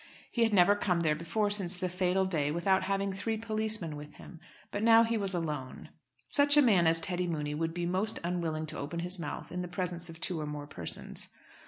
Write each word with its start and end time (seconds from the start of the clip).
He 0.31 0.41
had 0.41 0.51
never 0.51 0.75
come 0.75 1.01
there 1.01 1.13
before 1.15 1.51
since 1.51 1.77
the 1.77 1.87
fatal 1.87 2.25
day 2.25 2.49
without 2.49 2.81
having 2.85 3.13
three 3.13 3.37
policemen 3.37 3.95
with 3.95 4.15
him, 4.15 4.39
but 4.71 4.81
now 4.81 5.03
he 5.03 5.15
was 5.15 5.35
alone. 5.35 5.89
Such 6.27 6.57
a 6.57 6.61
man 6.63 6.87
as 6.87 6.99
Teddy 6.99 7.27
Mooney 7.27 7.53
would 7.53 7.75
be 7.75 7.85
most 7.85 8.17
unwilling 8.23 8.65
to 8.65 8.79
open 8.79 9.01
his 9.01 9.19
mouth 9.19 9.51
in 9.51 9.59
the 9.59 9.67
presence 9.67 10.09
of 10.09 10.19
two 10.19 10.39
or 10.41 10.47
more 10.47 10.65
persons. 10.65 11.27